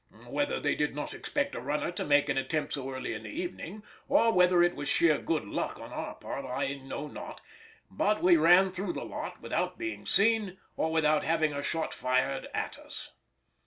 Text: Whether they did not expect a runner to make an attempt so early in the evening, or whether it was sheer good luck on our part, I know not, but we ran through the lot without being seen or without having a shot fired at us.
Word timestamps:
Whether 0.25 0.59
they 0.59 0.73
did 0.73 0.95
not 0.95 1.13
expect 1.13 1.53
a 1.53 1.59
runner 1.59 1.91
to 1.91 2.03
make 2.03 2.27
an 2.27 2.35
attempt 2.35 2.73
so 2.73 2.89
early 2.89 3.13
in 3.13 3.21
the 3.21 3.29
evening, 3.29 3.83
or 4.09 4.33
whether 4.33 4.63
it 4.63 4.75
was 4.75 4.89
sheer 4.89 5.19
good 5.19 5.45
luck 5.45 5.79
on 5.79 5.93
our 5.93 6.15
part, 6.15 6.43
I 6.43 6.73
know 6.73 7.05
not, 7.05 7.39
but 7.91 8.23
we 8.23 8.35
ran 8.35 8.71
through 8.71 8.93
the 8.93 9.05
lot 9.05 9.39
without 9.43 9.77
being 9.77 10.07
seen 10.07 10.57
or 10.75 10.91
without 10.91 11.23
having 11.23 11.53
a 11.53 11.61
shot 11.61 11.93
fired 11.93 12.47
at 12.51 12.79
us. 12.79 13.11